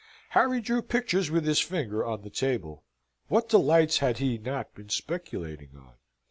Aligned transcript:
Harry 0.29 0.59
drew 0.59 0.81
pictures 0.81 1.29
with 1.29 1.45
his 1.45 1.59
finger 1.59 2.03
on 2.03 2.23
the 2.23 2.29
table. 2.31 2.83
What 3.27 3.49
delights 3.49 3.99
had 3.99 4.17
he 4.17 4.39
not 4.39 4.73
been 4.73 4.89
speculating 4.89 5.75
on? 5.77 5.93